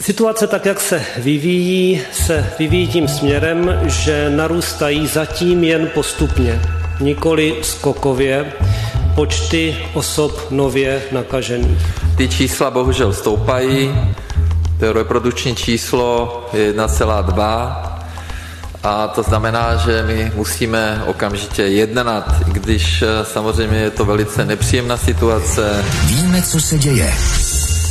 [0.00, 6.60] Situace tak, jak se vyvíjí, se vyvíjí tím směrem, že narůstají zatím jen postupně,
[7.00, 8.52] nikoli skokově,
[9.14, 11.78] počty osob nově nakažených.
[12.16, 13.94] Ty čísla bohužel stoupají,
[14.80, 17.90] to reprodukční číslo je 1,2
[18.82, 24.44] a to znamená, že my musíme okamžitě jednat, i když eh, samozřejmě je to velice
[24.44, 25.84] nepříjemná situace.
[26.06, 27.12] Víme, co se děje.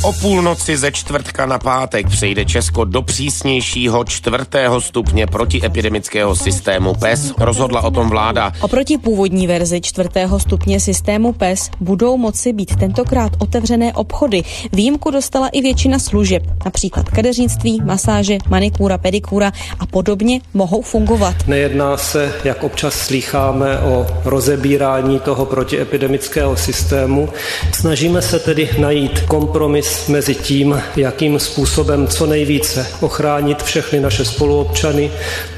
[0.02, 7.32] O půlnoci ze čtvrtka na pátek přejde Česko do přísnějšího čtvrtého stupně protiepidemického systému PES,
[7.38, 8.52] rozhodla o tom vláda.
[8.60, 14.42] Oproti původní verzi čtvrtého stupně systému PES budou moci být tentokrát otevřené obchody.
[14.72, 21.34] Výjimku dostala i většina služeb, například kadeřnictví, masáže, manikúra, pedikúra a podobně mohou fungovat.
[21.46, 27.28] Nejedná se, jak občas slýcháme, o rozebírání toho protiepidemického systému.
[27.72, 35.10] Snažíme se tedy najít kompromis mezi tím, jakým způsobem co nejvíce ochránit všechny naše spoluobčany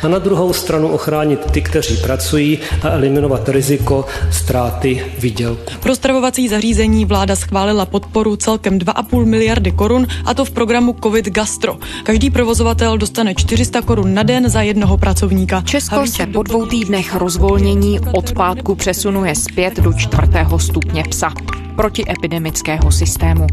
[0.03, 5.73] a na druhou stranu ochránit ty, kteří pracují a eliminovat riziko ztráty výdělku.
[5.81, 11.29] Pro stravovací zařízení vláda schválila podporu celkem 2,5 miliardy korun a to v programu COVID
[11.29, 11.77] Gastro.
[12.03, 15.61] Každý provozovatel dostane 400 korun na den za jednoho pracovníka.
[15.61, 21.33] Česko se po dvou týdnech rozvolnění od pátku přesunuje zpět do čtvrtého stupně psa
[21.73, 23.47] protiepidemického systému.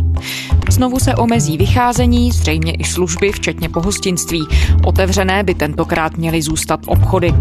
[0.70, 4.48] Znovu se omezí vycházení, zřejmě i služby, včetně pohostinství.
[4.86, 7.34] Otevřené by tentokrát měly zůstat obchody.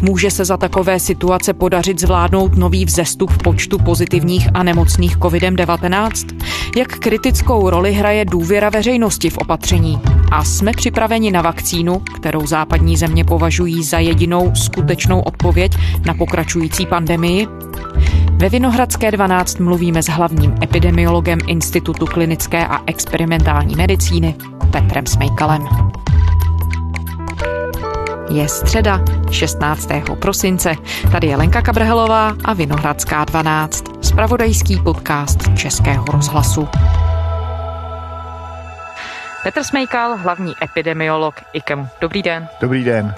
[0.00, 6.36] Může se za takové situace podařit zvládnout nový vzestup v počtu pozitivních a nemocných COVID-19?
[6.76, 10.00] Jak kritickou roli hraje důvěra veřejnosti v opatření?
[10.30, 15.72] A jsme připraveni na vakcínu, kterou západní země považují za jedinou skutečnou odpověď
[16.06, 17.46] na pokračující pandemii?
[18.40, 24.34] Ve Vinohradské 12 mluvíme s hlavním epidemiologem Institutu klinické a experimentální medicíny
[24.72, 25.68] Petrem Smejkalem.
[28.30, 29.88] Je středa 16.
[30.18, 30.74] prosince.
[31.12, 33.84] Tady je Lenka Kabrhelová a Vinohradská 12.
[34.04, 36.68] Spravodajský podcast Českého rozhlasu.
[39.42, 41.88] Petr Smejkal, hlavní epidemiolog IKEMu.
[42.00, 42.48] Dobrý den.
[42.60, 43.14] Dobrý den.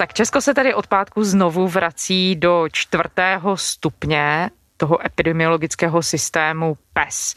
[0.00, 7.34] Tak Česko se tady od pátku znovu vrací do čtvrtého stupně toho epidemiologického systému PES.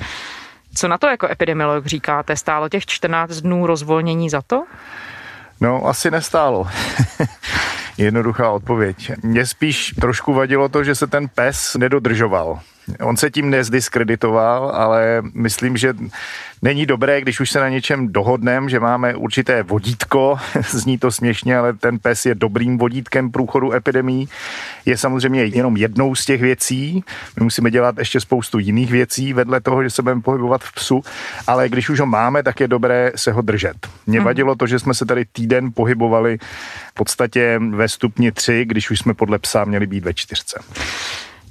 [0.75, 2.35] Co na to jako epidemiolog říkáte?
[2.35, 4.65] Stálo těch 14 dnů rozvolnění za to?
[5.61, 6.67] No, asi nestálo.
[7.97, 9.11] Jednoduchá odpověď.
[9.23, 12.59] Mně spíš trošku vadilo to, že se ten pes nedodržoval.
[12.99, 15.93] On se tím nezdiskreditoval, ale myslím, že
[16.61, 20.37] není dobré, když už se na něčem dohodneme, že máme určité vodítko,
[20.69, 24.29] zní to směšně, ale ten pes je dobrým vodítkem průchodu epidemí.
[24.85, 27.03] Je samozřejmě jenom jednou z těch věcí.
[27.39, 31.01] My musíme dělat ještě spoustu jiných věcí vedle toho, že se budeme pohybovat v psu,
[31.47, 33.87] ale když už ho máme, tak je dobré se ho držet.
[34.07, 34.25] Mně mhm.
[34.25, 36.37] vadilo to, že jsme se tady týden pohybovali
[36.89, 40.59] v podstatě ve stupni 3, když už jsme podle psa měli být ve čtyřce.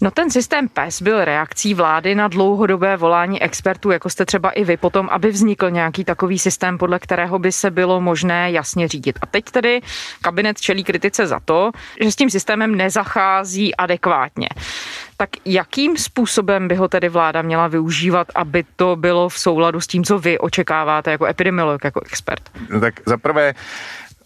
[0.03, 4.65] No ten systém PES byl reakcí vlády na dlouhodobé volání expertů, jako jste třeba i
[4.65, 9.19] vy, potom, aby vznikl nějaký takový systém, podle kterého by se bylo možné jasně řídit.
[9.23, 9.81] A teď tedy
[10.23, 11.71] kabinet čelí kritice za to,
[12.01, 14.49] že s tím systémem nezachází adekvátně.
[15.17, 19.87] Tak jakým způsobem by ho tedy vláda měla využívat, aby to bylo v souladu s
[19.87, 22.51] tím, co vy očekáváte jako epidemiolog, jako expert?
[22.71, 23.55] No tak zaprvé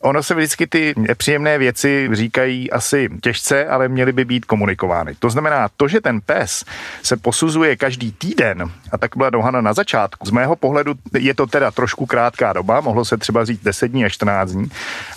[0.07, 5.15] Ono se vždycky ty nepříjemné věci říkají asi těžce, ale měly by být komunikovány.
[5.19, 6.65] To znamená, to, že ten pes
[7.03, 11.47] se posuzuje každý týden, a tak byla dohana na začátku, z mého pohledu je to
[11.47, 14.71] teda trošku krátká doba, mohlo se třeba říct 10 dní až 14 dní,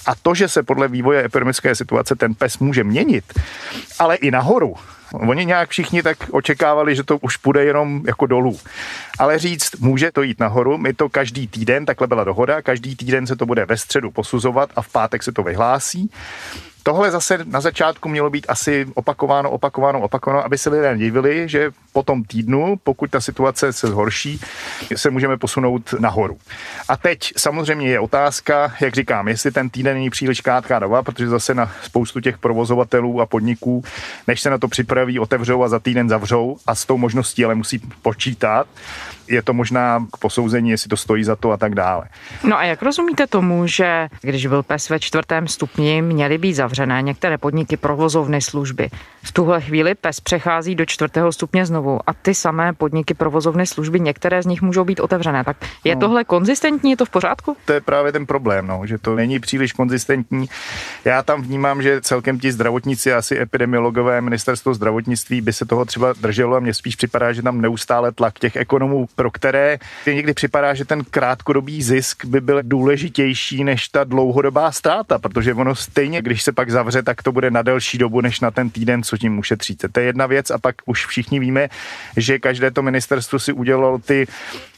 [0.06, 3.40] a to, že se podle vývoje epidemické situace ten pes může měnit,
[4.00, 4.76] ale i nahoru,
[5.14, 8.60] Oni nějak všichni tak očekávali, že to už půjde jenom jako dolů.
[9.20, 13.28] Ale říct, může to jít nahoru, my to každý týden, takhle byla dohoda, každý týden
[13.28, 16.12] se to bude ve středu posuzovat a v pátek se to vyhlásí.
[16.90, 21.72] Tohle zase na začátku mělo být asi opakováno, opakováno, opakováno, aby se lidé divili, že
[21.94, 24.40] po tom týdnu, pokud ta situace se zhorší,
[24.96, 26.38] se můžeme posunout nahoru.
[26.88, 31.28] A teď samozřejmě je otázka, jak říkám, jestli ten týden není příliš krátká doba, protože
[31.28, 33.84] zase na spoustu těch provozovatelů a podniků,
[34.28, 37.56] než se na to připraví, otevřou a za týden zavřou a s tou možností ale
[37.56, 38.68] musí počítat,
[39.30, 42.06] je to možná k posouzení, jestli to stojí za to a tak dále.
[42.44, 47.02] No a jak rozumíte tomu, že když byl PES ve čtvrtém stupni, měly být zavřené
[47.02, 48.90] některé podniky, provozovny, služby.
[49.24, 54.00] V tuhle chvíli PES přechází do čtvrtého stupně znovu a ty samé podniky, provozovny, služby,
[54.00, 55.44] některé z nich můžou být otevřené.
[55.44, 56.02] Tak je no.
[56.02, 57.58] tohle konzistentní, je to v pořádku?
[57.66, 60.50] To je právě ten problém, no, že to není příliš konzistentní.
[61.06, 66.14] Já tam vnímám, že celkem ti zdravotníci, asi epidemiologové, ministerstvo zdravotnictví by se toho třeba
[66.14, 69.78] drželo a mně spíš připadá, že tam neustále tlak těch ekonomů pro které
[70.08, 75.76] někdy připadá, že ten krátkodobý zisk by byl důležitější než ta dlouhodobá ztráta, protože ono
[75.76, 79.04] stejně, když se pak zavře, tak to bude na delší dobu, než na ten týden,
[79.04, 79.90] co tím ušetříte.
[79.90, 81.70] To je jedna věc a pak už všichni víme,
[82.18, 84.28] že každé to ministerstvo si udělalo ty,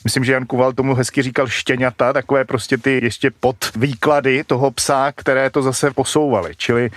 [0.04, 4.72] myslím, že Jan Kuval tomu hezky říkal štěňata, takové prostě ty ještě pod výklady toho
[4.72, 6.54] psa, které to zase posouvaly.
[6.58, 6.90] Čili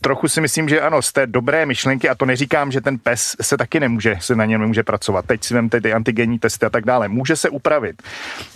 [0.00, 3.36] trochu si myslím, že ano, z té dobré myšlenky, a to neříkám, že ten pes
[3.40, 5.24] se taky nemůže, se na něm nemůže pracovat.
[5.26, 7.08] Teď si vemte ty antigenní testy a tak dále.
[7.08, 8.02] Může se upravit.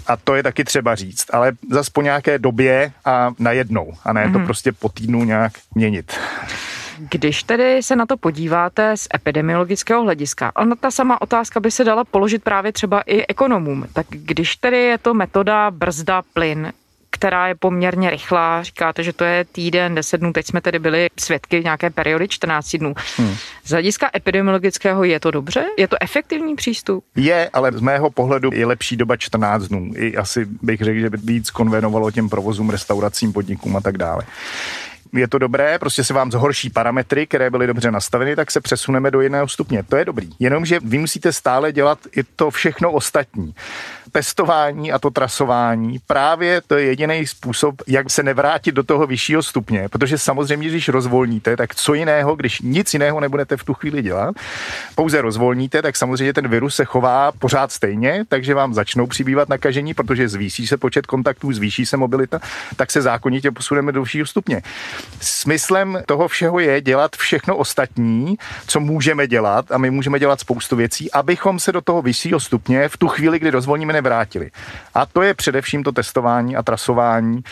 [0.06, 3.92] A to je taky třeba říct, ale zas po nějaké době a najednou.
[4.04, 4.32] A ne mm-hmm.
[4.32, 4.46] to mhm.
[4.46, 6.18] prostě po týdnu nějak měnit.
[7.10, 11.84] Když tedy se na to podíváte z epidemiologického hlediska, ona ta sama otázka by se
[11.84, 16.72] dala položit právě třeba i ekonomům, tak když tedy je to metoda brzda plyn,
[17.22, 18.62] která je poměrně rychlá.
[18.62, 22.76] Říkáte, že to je týden, 10 dnů, teď jsme tedy byli svědky nějaké periody 14
[22.76, 22.94] dnů.
[23.16, 23.34] Hmm.
[23.64, 25.64] Z hlediska epidemiologického je to dobře?
[25.78, 27.04] Je to efektivní přístup?
[27.16, 29.90] Je, ale z mého pohledu je lepší doba 14 dnů.
[29.96, 34.24] I asi bych řekl, že by víc konvenovalo těm provozům, restauracím, podnikům a tak dále
[35.12, 39.10] je to dobré, prostě se vám zhorší parametry, které byly dobře nastaveny, tak se přesuneme
[39.10, 39.82] do jiného stupně.
[39.82, 40.30] To je dobrý.
[40.38, 43.54] Jenomže vy musíte stále dělat i to všechno ostatní
[44.12, 49.42] testování a to trasování, právě to je jediný způsob, jak se nevrátit do toho vyššího
[49.42, 54.02] stupně, protože samozřejmě, když rozvolníte, tak co jiného, když nic jiného nebudete v tu chvíli
[54.02, 54.34] dělat,
[54.94, 59.94] pouze rozvolníte, tak samozřejmě ten virus se chová pořád stejně, takže vám začnou přibývat nakažení,
[59.94, 62.40] protože zvýší se počet kontaktů, zvýší se mobilita,
[62.76, 64.62] tak se zákonitě posuneme do vyššího stupně.
[65.20, 68.36] Smyslem toho všeho je dělat všechno ostatní,
[68.66, 72.88] co můžeme dělat a my můžeme dělat spoustu věcí, abychom se do toho vyššího stupně
[72.88, 74.50] v tu chvíli, kdy rozvolníme, vrátili.
[74.94, 77.42] A to je především to testování a trasování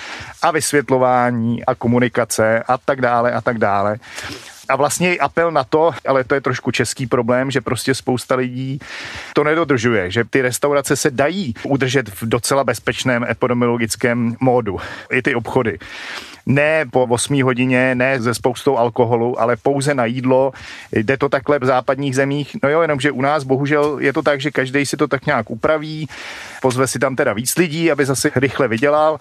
[0.42, 3.96] a vysvětlování a komunikace a tak dále a tak dále
[4.70, 8.34] a vlastně i apel na to, ale to je trošku český problém, že prostě spousta
[8.34, 8.78] lidí
[9.34, 14.78] to nedodržuje, že ty restaurace se dají udržet v docela bezpečném epidemiologickém módu.
[15.10, 15.78] I ty obchody
[16.46, 20.52] ne po 8 hodině, ne ze spoustou alkoholu, ale pouze na jídlo.
[20.92, 22.56] Jde to takhle v západních zemích.
[22.62, 25.50] No jo, jenomže u nás bohužel je to tak, že každý si to tak nějak
[25.50, 26.08] upraví,
[26.60, 29.18] pozve si tam teda víc lidí, aby zase rychle vydělal.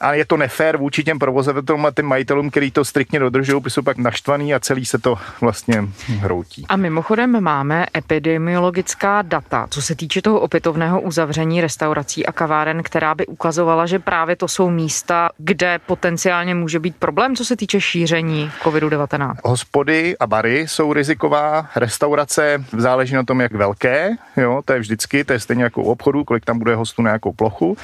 [0.00, 3.82] A je to nefér vůči těm provozovatelům a těm majitelům, který to striktně dodržují, jsou
[3.82, 6.66] pak naštvaný a celý se to vlastně hroutí.
[6.68, 13.14] A mimochodem máme epidemiologická data, co se týče toho opětovného uzavření restaurací a kaváren, která
[13.14, 17.80] by ukazovala, že právě to jsou místa, kde potenciálně může být problém, co se týče
[17.80, 19.34] šíření COVID-19?
[19.44, 25.24] Hospody a bary jsou riziková, restaurace záleží na tom, jak velké, jo, to je vždycky,
[25.24, 27.76] to je stejně jako u obchodu, kolik tam bude hostů na jakou plochu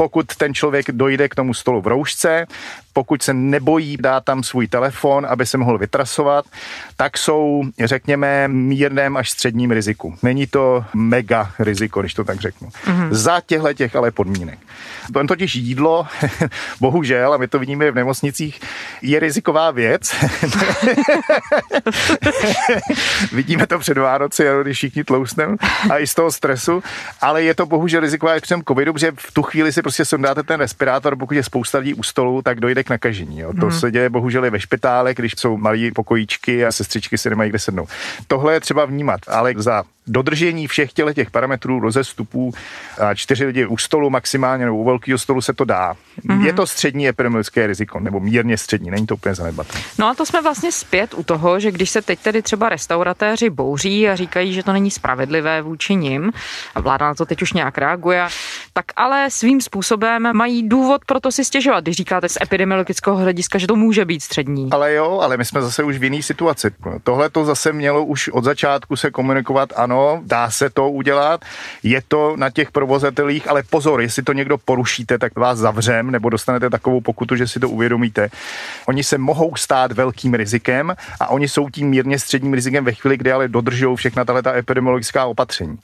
[0.00, 2.46] pokud ten člověk dojde k tomu stolu v roušce,
[2.92, 6.44] pokud se nebojí dát tam svůj telefon, aby se mohl vytrasovat,
[6.96, 10.14] tak jsou, řekněme, mírném až středním riziku.
[10.22, 12.68] Není to mega riziko, když to tak řeknu.
[12.68, 13.08] Mm-hmm.
[13.10, 14.58] Za těchto těch ale podmínek.
[15.12, 16.06] To totiž jídlo,
[16.80, 18.60] bohužel, a my to vidíme v nemocnicích,
[19.02, 20.14] je riziková věc.
[23.32, 25.56] vidíme to před Vánoci, když všichni tloustneme
[25.90, 26.82] a i z toho stresu,
[27.20, 30.42] ale je to bohužel riziková věc při covidu, protože v tu chvíli si prostě sundáte
[30.42, 33.38] ten respirátor, pokud je spousta lidí u stolu, tak dojde k nakažení.
[33.38, 33.52] Jo.
[33.60, 33.78] To hmm.
[33.78, 37.58] se děje bohužel i ve špitálech, když jsou malí pokojíčky a sestřičky si nemají kde
[37.58, 37.88] sednout.
[38.26, 42.52] Tohle je třeba vnímat, ale za dodržení všech těle těch parametrů, rozestupů,
[43.00, 45.94] a čtyři lidi u stolu maximálně nebo u velkého stolu se to dá.
[46.26, 46.46] Mm-hmm.
[46.46, 49.84] Je to střední epidemiologické riziko, nebo mírně střední, není to úplně zanedbatelné.
[49.98, 53.50] No a to jsme vlastně zpět u toho, že když se teď tedy třeba restauratéři
[53.50, 56.32] bouří a říkají, že to není spravedlivé vůči nim,
[56.74, 58.26] a vláda na to teď už nějak reaguje,
[58.72, 63.58] tak ale svým způsobem mají důvod pro to si stěžovat, když říkáte z epidemiologického hlediska,
[63.58, 64.68] že to může být střední.
[64.72, 66.70] Ale jo, ale my jsme zase už v jiné situaci.
[67.02, 71.44] Tohle to zase mělo už od začátku se komunikovat, ano, dá se to udělat,
[71.82, 76.30] je to na těch provozatelích, ale pozor, jestli to někdo porušíte, tak vás zavřem nebo
[76.30, 78.30] dostanete takovou pokutu, že si to uvědomíte.
[78.86, 83.16] Oni se mohou stát velkým rizikem a oni jsou tím mírně středním rizikem ve chvíli,
[83.16, 85.78] kdy ale dodržují všechna ta epidemiologická opatření.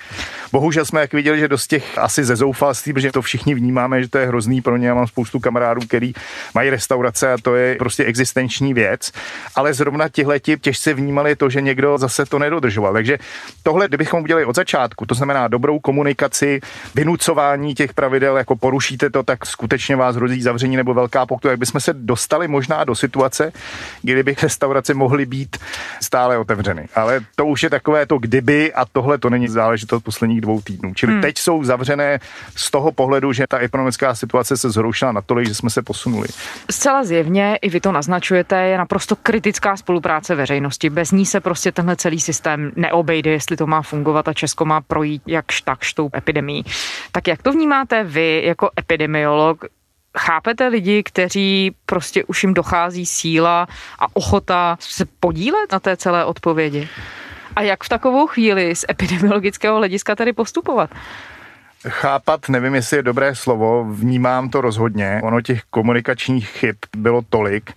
[0.53, 4.09] Bohužel jsme jak viděli, že dost těch asi ze zoufalství, protože to všichni vnímáme, že
[4.09, 4.89] to je hrozný pro ně.
[4.89, 6.13] Já mám spoustu kamarádů, který
[6.55, 9.13] mají restaurace a to je prostě existenční věc.
[9.55, 12.93] Ale zrovna tihle těžce vnímali to, že někdo zase to nedodržoval.
[12.93, 13.19] Takže
[13.63, 16.61] tohle, kdyby bychom udělali od začátku, to znamená dobrou komunikaci,
[16.95, 21.59] vynucování těch pravidel, jako porušíte to, tak skutečně vás hrozí zavření nebo velká pokuta, jak
[21.59, 23.53] bychom se dostali možná do situace,
[24.03, 25.57] kdy by restaurace mohly být
[26.03, 26.89] stále otevřeny.
[26.95, 30.95] Ale to už je takové to kdyby a tohle to není záležitost posledních dvou týdnů.
[30.95, 31.23] Čili hmm.
[31.23, 32.19] teď jsou zavřené
[32.57, 36.29] z toho pohledu, že ta ekonomická situace se zhoršila natolik, že jsme se posunuli.
[36.71, 40.91] Zcela zjevně, i vy to naznačujete, je naprosto kritická spolupráce veřejnosti.
[40.91, 44.81] Bez ní se prostě tenhle celý systém neobejde, jestli to má fungovat a Česko má
[44.81, 46.65] projít jakž takž tou epidemí.
[47.13, 49.65] Tak jak to vnímáte vy jako epidemiolog?
[50.19, 56.25] Chápete lidi, kteří prostě už jim dochází síla a ochota se podílet na té celé
[56.25, 56.89] odpovědi?
[57.57, 60.91] A jak v takovou chvíli z epidemiologického hlediska tady postupovat?
[61.89, 65.21] Chápat, nevím, jestli je dobré slovo, vnímám to rozhodně.
[65.23, 67.73] Ono těch komunikačních chyb bylo tolik,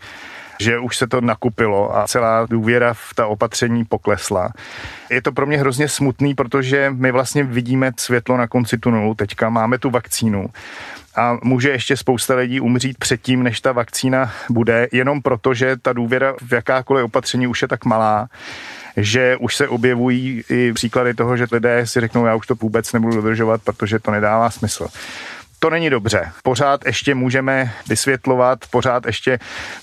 [0.60, 4.50] že už se to nakupilo a celá důvěra v ta opatření poklesla.
[5.10, 9.13] Je to pro mě hrozně smutný, protože my vlastně vidíme světlo na konci tunelu.
[9.16, 10.50] Teďka máme tu vakcínu
[11.16, 15.94] a může ještě spousta lidí umřít předtím, než ta vakcína bude, jenom proto, že ta
[15.94, 18.28] důvěra v jakákoliv opatření už je tak malá,
[18.98, 22.94] že už se objevují i příklady toho, že lidé si řeknou, já už to vůbec
[22.94, 24.88] nebudu dodržovat, protože to nedává smysl
[25.60, 26.32] to není dobře.
[26.44, 29.39] Pořád ještě můžeme vysvětlovat, pořád ještě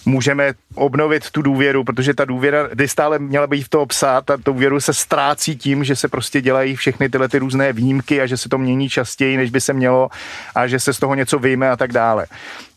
[0.06, 4.36] můžeme obnovit tu důvěru, protože ta důvěra by stále měla být v toho psa, ta
[4.44, 8.36] důvěru se ztrácí tím, že se prostě dělají všechny tyhle ty různé výjimky a že
[8.36, 10.08] se to mění častěji, než by se mělo
[10.54, 12.26] a že se z toho něco vyjme a tak dále.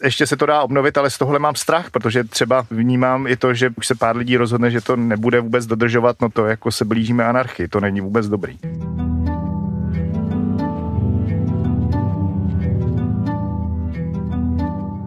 [0.03, 3.53] Ještě se to dá obnovit, ale z tohle mám strach, protože třeba vnímám i to,
[3.53, 6.85] že už se pár lidí rozhodne, že to nebude vůbec dodržovat, no to jako se
[6.85, 8.57] blížíme anarchii, to není vůbec dobrý.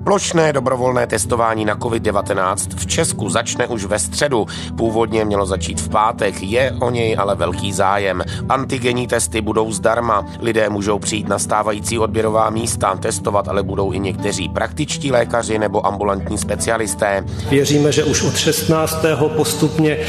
[0.05, 4.47] Plošné dobrovolné testování na COVID-19 v Česku začne už ve středu.
[4.77, 8.23] Původně mělo začít v pátek, je o něj ale velký zájem.
[8.49, 10.27] Antigenní testy budou zdarma.
[10.41, 15.87] Lidé můžou přijít na stávající odběrová místa, testovat ale budou i někteří praktičtí lékaři nebo
[15.87, 17.25] ambulantní specialisté.
[17.51, 19.05] Věříme, že už od 16.
[19.37, 20.07] postupně eh,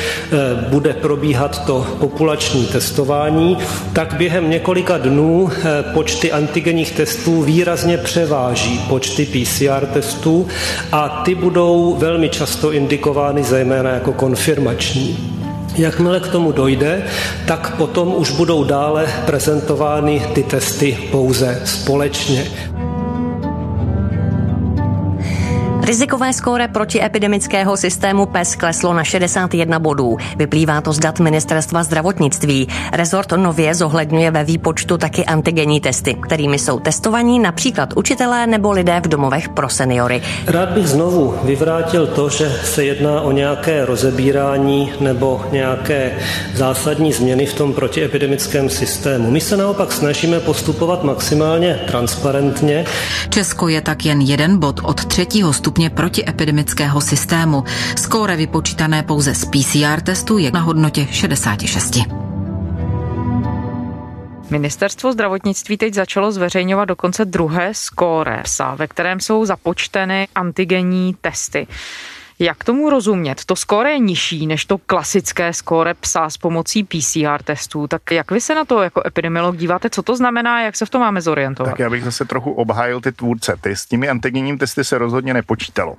[0.70, 3.58] bude probíhat to populační testování,
[3.94, 10.48] tak během několika dnů eh, počty antigenních testů výrazně převáží počty PCR testů
[10.92, 15.34] a ty budou velmi často indikovány zejména jako konfirmační.
[15.76, 17.04] Jakmile k tomu dojde,
[17.46, 22.46] tak potom už budou dále prezentovány ty testy pouze společně.
[25.84, 30.18] Rizikové skóre protiepidemického systému PES kleslo na 61 bodů.
[30.38, 32.68] Vyplývá to z dat ministerstva zdravotnictví.
[32.94, 39.02] Rezort nově zohledňuje ve výpočtu taky antigenní testy, kterými jsou testovaní například učitelé nebo lidé
[39.06, 40.22] v domovech pro seniory.
[40.48, 46.12] Rád bych znovu vyvrátil to, že se jedná o nějaké rozebírání nebo nějaké
[46.54, 49.32] zásadní změny v tom protiepidemickém systému.
[49.32, 52.86] My se naopak snažíme postupovat maximálně transparentně.
[53.30, 57.64] Česko je tak jen jeden bod od třetího stupně stupně protiepidemického systému.
[57.98, 61.98] Skóre vypočítané pouze z PCR testu je na hodnotě 66.
[64.50, 71.68] Ministerstvo zdravotnictví teď začalo zveřejňovat dokonce druhé skóre psa, ve kterém jsou započteny antigenní testy.
[72.44, 73.46] Jak tomu rozumět?
[73.46, 77.88] To skóre je nižší než to klasické skóre psa s pomocí PCR testů.
[77.88, 79.90] Tak jak vy se na to jako epidemiolog díváte?
[79.90, 80.62] Co to znamená?
[80.62, 81.72] Jak se v tom máme zorientovat?
[81.72, 83.56] Tak já bych zase trochu obhájil ty tvůrce.
[83.62, 85.96] Ty s těmi antigenními testy se rozhodně nepočítalo.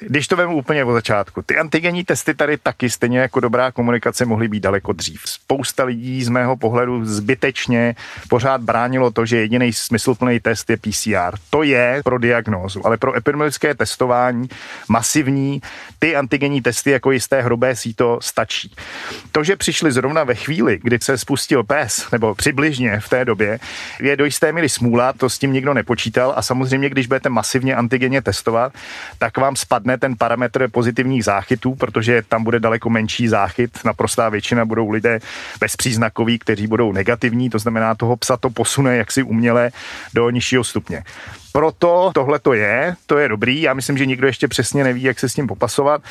[0.00, 4.24] Když to vemu úplně od začátku, ty antigenní testy tady taky stejně jako dobrá komunikace
[4.24, 5.22] mohly být daleko dřív.
[5.24, 7.94] Spousta lidí z mého pohledu zbytečně
[8.28, 11.38] pořád bránilo to, že jediný smysluplný test je PCR.
[11.50, 14.48] To je pro diagnózu, ale pro epidemiologické testování
[14.88, 15.62] masivní
[15.98, 18.74] ty antigenní testy jako jisté hrubé síto stačí.
[19.32, 23.58] To, že přišli zrovna ve chvíli, kdy se spustil PES, nebo přibližně v té době,
[24.00, 27.74] je do jisté míry smůla, to s tím nikdo nepočítal a samozřejmě, když budete masivně
[27.76, 28.72] antigenně testovat,
[29.18, 33.70] tak vám spadne spadne ten parametr pozitivních záchytů, protože tam bude daleko menší záchyt.
[33.84, 35.20] Naprostá většina budou lidé
[35.60, 39.70] bezpříznakoví, kteří budou negativní, to znamená, toho psa to posune jaksi uměle
[40.14, 41.04] do nižšího stupně.
[41.52, 43.62] Proto tohle to je, to je dobrý.
[43.62, 46.02] Já myslím, že nikdo ještě přesně neví, jak se s tím popasovat.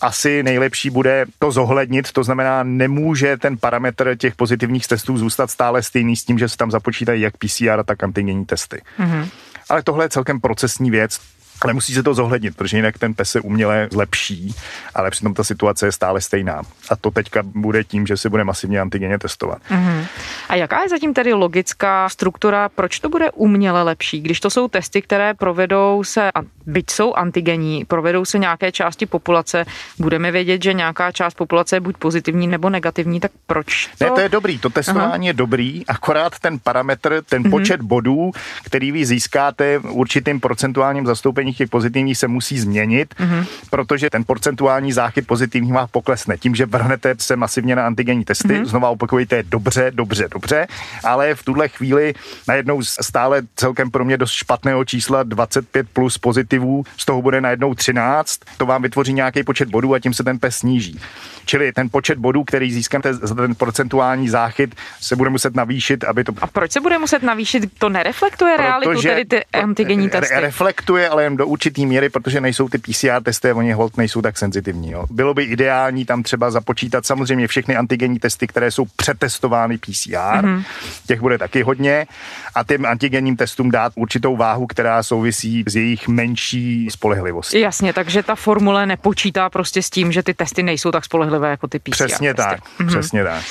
[0.00, 5.82] Asi nejlepší bude to zohlednit, to znamená, nemůže ten parametr těch pozitivních testů zůstat stále
[5.82, 8.82] stejný s tím, že se tam započítají jak PCR, tak antigenní testy.
[9.00, 9.28] Mm-hmm.
[9.70, 11.20] Ale tohle je celkem procesní věc.
[11.64, 14.54] Ale musí se to zohlednit, protože jinak ten pes se uměle zlepší,
[14.94, 16.62] ale přitom ta situace je stále stejná.
[16.90, 19.58] A to teďka bude tím, že se bude masivně antigeně testovat.
[19.70, 20.06] Mm-hmm.
[20.48, 24.68] A jaká je zatím tedy logická struktura, proč to bude uměle lepší, když to jsou
[24.68, 26.30] testy, které provedou se,
[26.66, 29.64] byť jsou antigenní, provedou se nějaké části populace,
[29.98, 34.04] budeme vědět, že nějaká část populace je buď pozitivní nebo negativní, tak proč to?
[34.04, 35.26] Ne, to je dobrý, to testování Aha.
[35.26, 37.50] je dobrý, akorát ten parametr, ten mm-hmm.
[37.50, 38.30] počet bodů,
[38.64, 43.46] který vy získáte určitým procentuálním zastoupení negativních, těch pozitivních se musí změnit, mm-hmm.
[43.70, 46.38] protože ten procentuální záchyt pozitivních má poklesne.
[46.38, 48.64] Tím, že vrhnete se masivně na antigenní testy, mm-hmm.
[48.64, 48.94] znova
[49.32, 50.66] je dobře, dobře, dobře,
[51.04, 52.14] ale v tuhle chvíli
[52.48, 57.74] najednou stále celkem pro mě dost špatného čísla 25 plus pozitivů, z toho bude najednou
[57.74, 61.00] 13, to vám vytvoří nějaký počet bodů a tím se ten pes sníží.
[61.44, 66.24] Čili ten počet bodů, který získáte za ten procentuální záchyt, se bude muset navýšit, aby
[66.24, 66.32] to...
[66.40, 67.72] A proč se bude muset navýšit?
[67.78, 70.34] To nereflektuje realitu, tedy ty antigenní testy?
[70.40, 74.38] Reflektuje, ale jen do určitý míry, protože nejsou ty PCR testy oni hold nejsou tak
[74.38, 74.90] senzitivní.
[74.90, 75.04] Jo.
[75.10, 80.64] Bylo by ideální tam třeba započítat samozřejmě všechny antigenní testy, které jsou přetestovány PCR, mm-hmm.
[81.06, 82.06] těch bude taky hodně,
[82.54, 87.60] a těm antigenním testům dát určitou váhu, která souvisí s jejich menší spolehlivostí.
[87.60, 91.68] Jasně, takže ta formule nepočítá prostě s tím, že ty testy nejsou tak spolehlivé jako
[91.68, 92.50] ty PCR Přesně testy.
[92.50, 92.86] tak, mm-hmm.
[92.86, 93.44] přesně tak.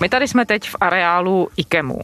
[0.00, 2.00] My tady jsme teď v areálu IKEMu.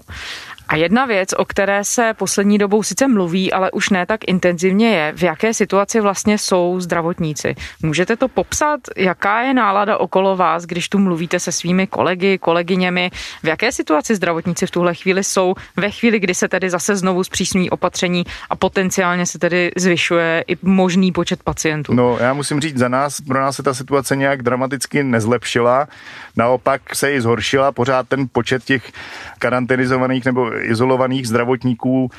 [0.75, 4.89] A jedna věc, o které se poslední dobou sice mluví, ale už ne tak intenzivně
[4.89, 7.55] je, v jaké situaci vlastně jsou zdravotníci.
[7.83, 13.11] Můžete to popsat, jaká je nálada okolo vás, když tu mluvíte se svými kolegy, kolegyněmi,
[13.43, 17.25] v jaké situaci zdravotníci v tuhle chvíli jsou, ve chvíli, kdy se tedy zase znovu
[17.25, 21.95] zpřísňují opatření a potenciálně se tedy zvyšuje i možný počet pacientů?
[21.95, 25.89] No, já musím říct, za nás, pro nás se ta situace nějak dramaticky nezlepšila,
[26.37, 28.93] naopak se i zhoršila, pořád ten počet těch
[29.39, 32.11] karanténizovaných nebo izolovaných zdravotníků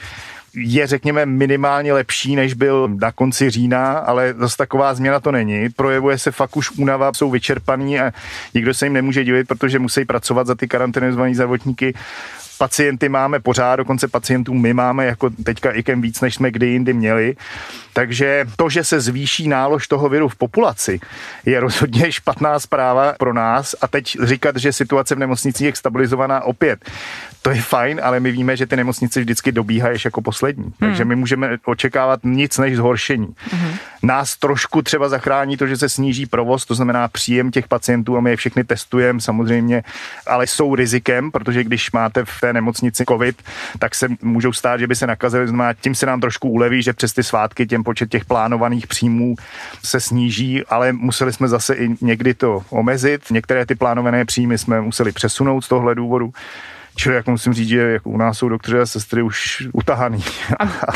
[0.56, 5.70] je, řekněme, minimálně lepší, než byl na konci října, ale zase taková změna to není.
[5.70, 8.12] Projevuje se fakt už únava, jsou vyčerpaní a
[8.54, 11.94] nikdo se jim nemůže divit, protože musí pracovat za ty karanténizované zdravotníky
[12.58, 16.94] pacienty máme pořád, dokonce pacientů my máme jako teďka kem víc, než jsme kdy jindy
[16.94, 17.36] měli.
[17.94, 21.00] Takže to, že se zvýší nálož toho viru v populaci,
[21.46, 23.76] je rozhodně špatná zpráva pro nás.
[23.82, 26.90] A teď říkat, že situace v nemocnicích je stabilizovaná opět,
[27.42, 30.64] to je fajn, ale my víme, že ty nemocnice vždycky dobíhají jako poslední.
[30.64, 30.74] Hmm.
[30.80, 33.28] Takže my můžeme očekávat nic než zhoršení.
[33.52, 33.72] Hmm.
[34.06, 38.22] Nás trošku třeba zachrání to, že se sníží provoz, to znamená příjem těch pacientů a
[38.22, 39.84] my je všechny testujeme samozřejmě,
[40.28, 43.44] ale jsou rizikem, protože když máte v té nemocnici COVID,
[43.80, 46.94] tak se můžou stát, že by se nakazili, znamená, tím se nám trošku uleví, že
[46.94, 49.36] přes ty svátky těm počet těch plánovaných příjmů
[49.84, 53.22] se sníží, ale museli jsme zase i někdy to omezit.
[53.32, 56.34] Některé ty plánované příjmy jsme museli přesunout z tohle důvodu.
[56.96, 60.24] Čili jako musím říct, že jako u nás jsou doktoři a sestry už utahaný.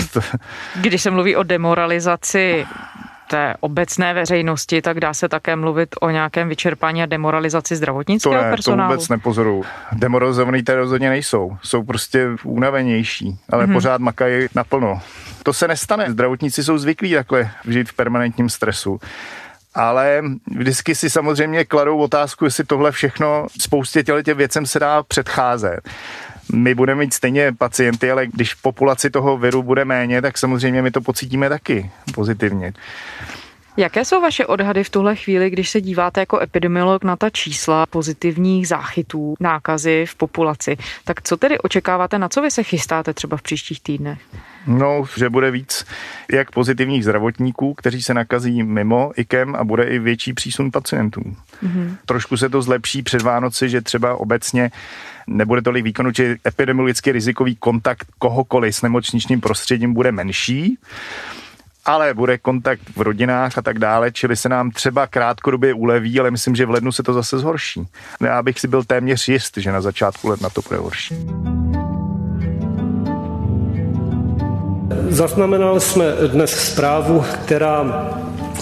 [0.75, 2.65] Když se mluví o demoralizaci
[3.29, 8.43] té obecné veřejnosti, tak dá se také mluvit o nějakém vyčerpání a demoralizaci zdravotnického to
[8.43, 8.89] ne, personálu?
[8.89, 9.63] To vůbec nepozoruju.
[9.91, 11.57] Demoralizovaný tady rozhodně nejsou.
[11.62, 13.73] Jsou prostě unavenější, ale mm-hmm.
[13.73, 15.01] pořád makají naplno.
[15.43, 16.12] To se nestane.
[16.12, 18.99] Zdravotníci jsou zvyklí takhle žít v permanentním stresu
[19.75, 20.21] ale
[20.58, 25.79] vždycky si samozřejmě kladou otázku, jestli tohle všechno spoustě těch věcem se dá předcházet.
[26.53, 30.91] My budeme mít stejně pacienty, ale když populaci toho viru bude méně, tak samozřejmě my
[30.91, 32.73] to pocítíme taky pozitivně.
[33.79, 37.85] Jaké jsou vaše odhady v tuhle chvíli, když se díváte jako epidemiolog na ta čísla
[37.85, 40.77] pozitivních záchytů nákazy v populaci?
[41.03, 44.19] Tak co tedy očekáváte, na co vy se chystáte třeba v příštích týdnech?
[44.67, 45.85] No, že bude víc
[46.31, 51.21] jak pozitivních zdravotníků, kteří se nakazí mimo IKEM a bude i větší přísun pacientů.
[51.63, 51.95] Mm-hmm.
[52.05, 54.71] Trošku se to zlepší před Vánoci, že třeba obecně
[55.27, 60.77] nebude tolik výkonu, že epidemiologicky rizikový kontakt kohokoliv s nemocničním prostředím bude menší
[61.89, 66.32] ale bude kontakt v rodinách a tak dále, čili se nám třeba krátkodobě uleví, ale
[66.32, 67.88] myslím, že v lednu se to zase zhorší.
[68.21, 71.15] Já bych si byl téměř jist, že na začátku ledna to bude horší.
[75.10, 78.10] Zaznamenali jsme dnes zprávu, která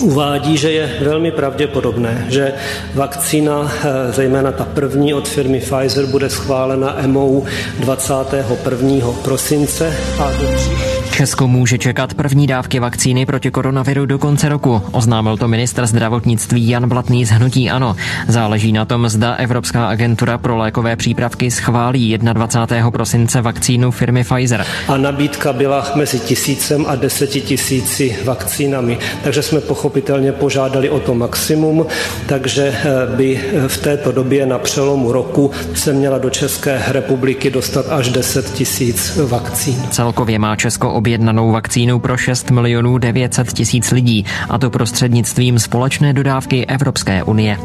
[0.02, 2.54] uvádí, že je velmi pravděpodobné, že
[2.94, 7.44] vakcína, eh, zejména ta první od firmy Pfizer, bude schválena EMO
[7.80, 9.13] 21.
[9.24, 10.87] prosince a do příští
[11.17, 16.69] Česko může čekat první dávky vakcíny proti koronaviru do konce roku, oznámil to ministr zdravotnictví
[16.69, 17.95] Jan Blatný z Hnutí Ano.
[18.27, 22.91] Záleží na tom, zda Evropská agentura pro lékové přípravky schválí 21.
[22.91, 24.65] prosince vakcínu firmy Pfizer.
[24.88, 31.15] A nabídka byla mezi tisícem a deseti tisíci vakcínami, takže jsme pochopitelně požádali o to
[31.15, 31.86] maximum,
[32.25, 37.49] takže eh, by eh, v této době na přelomu roku se měla do České republiky
[37.49, 39.82] dostat až 10 tisíc vakcín.
[39.89, 46.13] Celkově má Česko objednanou vakcínu pro 6 milionů 900 tisíc lidí, a to prostřednictvím společné
[46.13, 47.58] dodávky Evropské unie.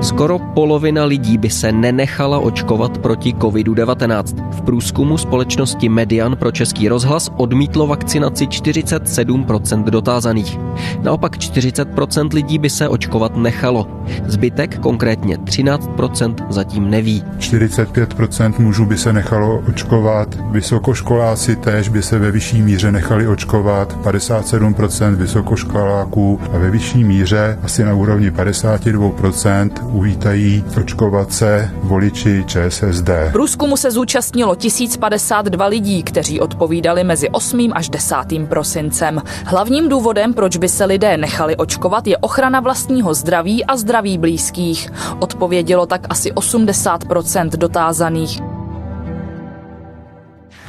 [0.00, 4.50] Skoro polovina lidí by se nenechala očkovat proti COVID-19.
[4.50, 10.58] V průzkumu společnosti Median pro Český rozhlas odmítlo vakcinaci 47% dotázaných.
[11.02, 13.86] Naopak 40% lidí by se očkovat nechalo.
[14.26, 17.24] Zbytek, konkrétně 13%, zatím neví.
[17.38, 23.96] 45% mužů by se nechalo očkovat, vysokoškoláci též by se ve vyšší míře nechali očkovat,
[24.02, 33.08] 57% vysokoškoláků a ve vyšší míře asi na úrovni 52% uvítají očkovat se voliči ČSSD.
[33.28, 37.70] V průzkumu se zúčastnilo 1052 lidí, kteří odpovídali mezi 8.
[37.72, 38.16] až 10.
[38.48, 39.22] prosincem.
[39.44, 44.88] Hlavním důvodem, proč by se lidé nechali očkovat, je ochrana vlastního zdraví a zdraví blízkých.
[45.18, 48.40] Odpovědělo tak asi 80% dotázaných.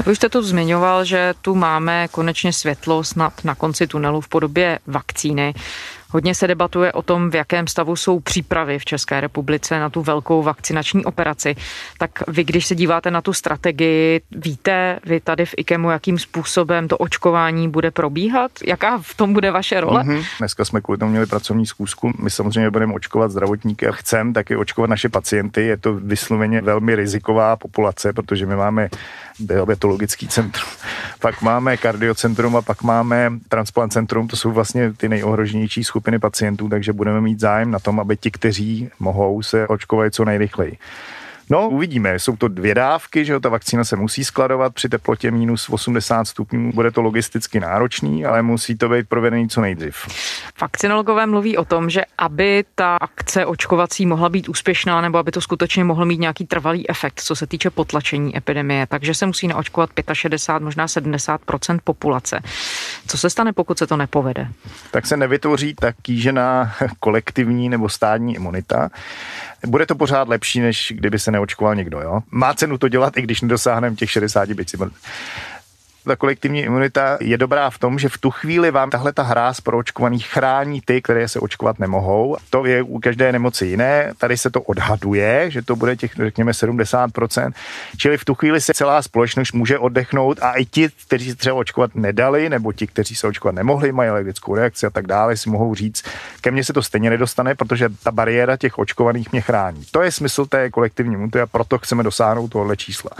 [0.05, 4.27] Vy už jste tu zmiňoval, že tu máme konečně světlo snad na konci tunelu v
[4.27, 5.53] podobě vakcíny.
[6.11, 10.01] Hodně se debatuje o tom, v jakém stavu jsou přípravy v České republice na tu
[10.01, 11.55] velkou vakcinační operaci.
[11.97, 16.87] Tak vy, když se díváte na tu strategii, víte vy tady v IKEMu, jakým způsobem
[16.87, 18.51] to očkování bude probíhat?
[18.65, 20.03] Jaká v tom bude vaše role?
[20.03, 20.25] Mm-hmm.
[20.39, 22.11] Dneska jsme kvůli tomu měli pracovní zkusku.
[22.19, 25.61] My samozřejmě budeme očkovat zdravotníky a chceme taky očkovat naše pacienty.
[25.61, 28.89] Je to vysloveně velmi riziková populace, protože my máme
[29.39, 30.69] diabetologický centrum,
[31.19, 34.27] pak máme kardiocentrum a pak máme transplant centrum.
[34.27, 38.17] To jsou vlastně ty nejohroženější skupiny skupiny pacientů, takže budeme mít zájem na tom, aby
[38.17, 40.77] ti, kteří mohou, se očkovali co nejrychleji.
[41.51, 42.19] No, uvidíme.
[42.19, 46.25] Jsou to dvě dávky, že jo, ta vakcína se musí skladovat při teplotě minus 80
[46.25, 46.71] stupňů.
[46.73, 49.95] Bude to logisticky náročný, ale musí to být provedený co nejdřív.
[50.61, 55.41] Vakcinologové mluví o tom, že aby ta akce očkovací mohla být úspěšná, nebo aby to
[55.41, 59.89] skutečně mohlo mít nějaký trvalý efekt, co se týče potlačení epidemie, takže se musí naočkovat
[60.13, 62.39] 65, možná 70% populace.
[63.07, 64.47] Co se stane, pokud se to nepovede?
[64.91, 68.89] Tak se nevytvoří tak kýžená kolektivní nebo stádní imunita.
[69.67, 72.01] Bude to pořád lepší, než kdyby se neočkoval někdo.
[72.01, 72.21] Jo?
[72.31, 74.57] Má cenu to dělat, i když nedosáhneme těch 65
[76.05, 79.53] ta kolektivní imunita je dobrá v tom, že v tu chvíli vám tahle ta hra
[79.53, 82.37] z proočkovaných chrání ty, které se očkovat nemohou.
[82.49, 84.13] To je u každé nemoci jiné.
[84.17, 87.51] Tady se to odhaduje, že to bude těch, řekněme, 70%.
[87.97, 91.55] Čili v tu chvíli se celá společnost může oddechnout a i ti, kteří se třeba
[91.55, 95.49] očkovat nedali, nebo ti, kteří se očkovat nemohli, mají alergickou reakci a tak dále, si
[95.49, 96.03] mohou říct,
[96.41, 99.83] ke mně se to stejně nedostane, protože ta bariéra těch očkovaných mě chrání.
[99.91, 103.11] To je smysl té kolektivní imunity a proto chceme dosáhnout tohle čísla.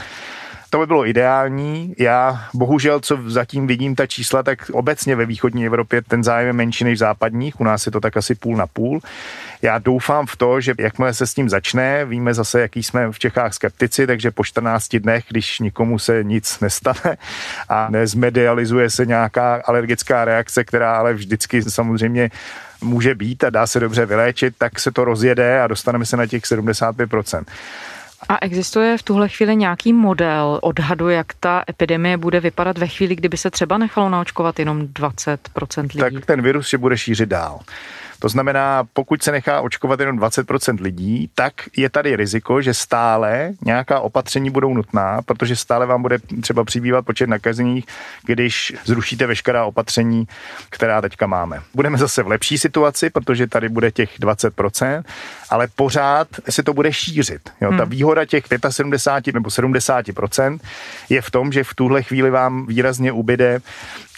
[0.71, 1.95] To by bylo ideální.
[1.99, 6.53] Já bohužel, co zatím vidím ta čísla, tak obecně ve východní Evropě ten zájem je
[6.53, 7.59] menší než v západních.
[7.59, 8.99] U nás je to tak asi půl na půl.
[9.61, 13.19] Já doufám v to, že jakmile se s tím začne, víme zase, jaký jsme v
[13.19, 17.17] Čechách skeptici, takže po 14 dnech, když nikomu se nic nestane
[17.69, 22.29] a nezmedializuje se nějaká alergická reakce, která ale vždycky samozřejmě
[22.81, 26.27] může být a dá se dobře vyléčit, tak se to rozjede a dostaneme se na
[26.27, 27.43] těch 75%.
[28.29, 33.15] A existuje v tuhle chvíli nějaký model odhadu, jak ta epidemie bude vypadat ve chvíli,
[33.15, 35.97] kdyby se třeba nechalo naočkovat jenom 20% lidí?
[35.97, 37.59] Tak ten virus se bude šířit dál.
[38.21, 43.51] To znamená, pokud se nechá očkovat jenom 20% lidí, tak je tady riziko, že stále
[43.65, 47.85] nějaká opatření budou nutná, protože stále vám bude třeba přibývat počet nakazených,
[48.25, 50.27] když zrušíte veškerá opatření,
[50.69, 51.61] která teďka máme.
[51.73, 55.03] Budeme zase v lepší situaci, protože tady bude těch 20%,
[55.49, 57.49] ale pořád se to bude šířit.
[57.61, 57.69] Jo?
[57.69, 57.77] Hmm.
[57.77, 60.59] Ta výhoda těch 75 nebo 70%
[61.09, 63.61] je v tom, že v tuhle chvíli vám výrazně ubyde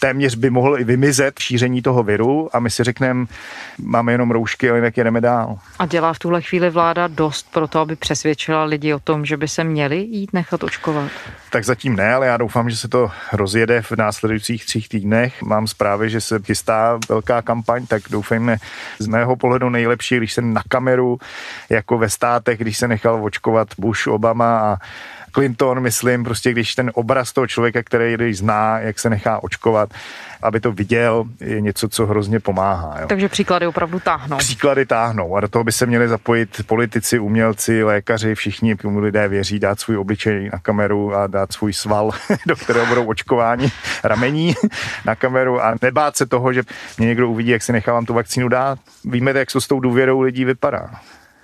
[0.04, 3.26] téměř by mohl i vymizet šíření toho viru a my si řekneme,
[3.78, 5.58] máme jenom roušky, ale jinak jedeme dál.
[5.78, 9.36] A dělá v tuhle chvíli vláda dost pro to, aby přesvědčila lidi o tom, že
[9.36, 11.10] by se měli jít nechat očkovat?
[11.50, 15.42] Tak zatím ne, ale já doufám, že se to rozjede v následujících třích týdnech.
[15.42, 18.56] Mám zprávy, že se chystá velká kampaň, tak doufejme
[18.98, 21.18] z mého pohledu nejlepší, když jsem na kameru,
[21.70, 24.76] jako ve státech, když se nechal očkovat Bush, Obama a
[25.34, 29.94] Clinton, myslím, prostě když ten obraz toho člověka, který zná, jak se nechá očkovat,
[30.42, 32.96] aby to viděl, je něco, co hrozně pomáhá.
[33.00, 33.06] Jo.
[33.06, 34.36] Takže příklady opravdu táhnou.
[34.36, 39.28] Příklady táhnou a do toho by se měli zapojit politici, umělci, lékaři, všichni, komu lidé
[39.28, 42.10] věří, dát svůj obličej na kameru a dát svůj sval,
[42.46, 43.72] do kterého budou očkováni
[44.04, 44.54] ramení
[45.04, 46.62] na kameru a nebát se toho, že
[46.98, 48.78] mě někdo uvidí, jak si nechávám tu vakcínu dát.
[49.04, 50.90] Víme, jak to s tou důvěrou lidí vypadá.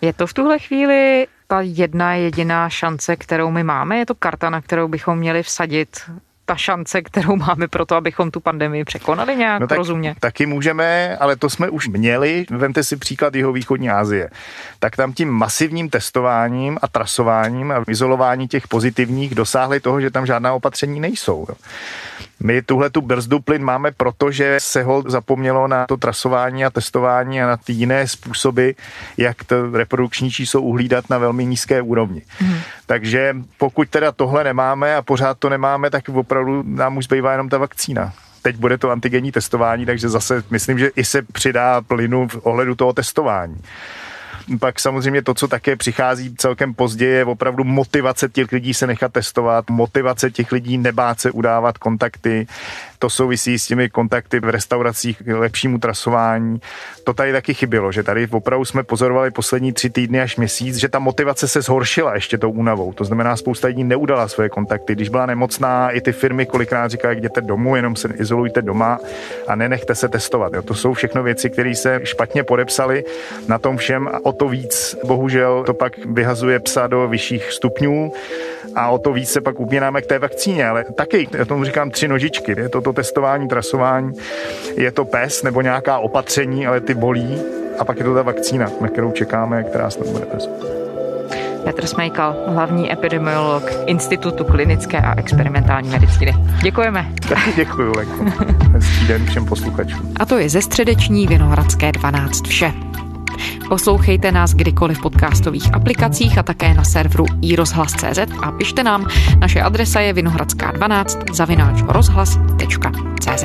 [0.00, 3.98] Je to v tuhle chvíli ta jedna jediná šance, kterou my máme?
[3.98, 6.00] Je to karta, na kterou bychom měli vsadit
[6.44, 10.14] ta šance, kterou máme pro to, abychom tu pandemii překonali nějak no tak, rozumně?
[10.20, 12.46] Taky můžeme, ale to jsme už měli.
[12.50, 14.30] Vemte si příklad jeho východní Asie.
[14.78, 20.26] Tak tam tím masivním testováním a trasováním a izolování těch pozitivních dosáhli toho, že tam
[20.26, 21.46] žádná opatření nejsou.
[22.42, 26.70] My tuhle tu brzdu plyn máme proto, že se ho zapomnělo na to trasování a
[26.70, 28.70] testování a na ty jiné způsoby,
[29.16, 32.22] jak to reprodukční číslo uhlídat na velmi nízké úrovni.
[32.38, 32.58] Hmm.
[32.86, 37.48] Takže pokud teda tohle nemáme a pořád to nemáme, tak opravdu nám už zbývá jenom
[37.48, 42.28] ta vakcína teď bude to antigenní testování, takže zase myslím, že i se přidá plynu
[42.28, 43.60] v ohledu toho testování.
[44.58, 49.12] Pak samozřejmě to, co také přichází celkem pozdě, je opravdu motivace těch lidí se nechat
[49.12, 52.46] testovat, motivace těch lidí nebát se udávat kontakty.
[53.00, 56.60] To souvisí s těmi kontakty v restauracích k lepšímu trasování.
[57.04, 60.88] To tady taky chybělo, že tady opravdu jsme pozorovali poslední tři týdny až měsíc, že
[60.88, 62.92] ta motivace se zhoršila ještě tou únavou.
[62.92, 64.94] To znamená, spousta lidí neudala své kontakty.
[64.94, 68.98] Když byla nemocná, i ty firmy kolikrát říkají, jděte domů, jenom se izolujte doma
[69.48, 70.52] a nenechte se testovat.
[70.54, 70.62] Jo.
[70.62, 73.04] To jsou všechno věci, které se špatně podepsaly
[73.48, 78.12] na tom všem a o to víc, bohužel, to pak vyhazuje psa do vyšších stupňů
[78.74, 81.90] a o to víc se pak upínáme k té vakcíně, ale taky, já tomu říkám
[81.90, 84.12] tři nožičky, je to to testování, trasování,
[84.76, 87.38] je to pes nebo nějaká opatření, ale ty bolí
[87.78, 90.48] a pak je to ta vakcína, na kterou čekáme, která snad bude pes.
[91.64, 96.34] Petr Smejkal, hlavní epidemiolog Institutu klinické a experimentální medicíny.
[96.62, 97.06] Děkujeme.
[97.56, 98.24] Děkuji, Lenko.
[98.72, 100.14] Hezký den všem posluchačům.
[100.20, 102.72] A to je ze středeční Vinohradské 12 vše.
[103.70, 109.06] Poslouchejte nás kdykoliv v podcastových aplikacích a také na serveru iRozhlas.cz a pište nám.
[109.38, 113.44] Naše adresa je vinohradská 12 zavináč rozhlas.cz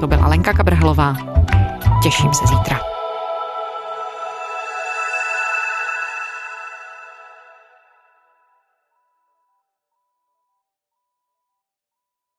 [0.00, 1.16] To byla Lenka Kabrhlová.
[2.02, 2.93] Těším se zítra.